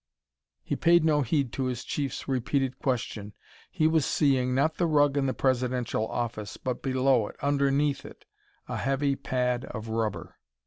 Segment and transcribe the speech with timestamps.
[0.63, 3.33] He paid no heed to his Chief's repeated question.
[3.69, 8.25] He was seeing, not the rug in the Presidential office, but below it underneath it
[8.67, 10.39] a heavy pad of rubber.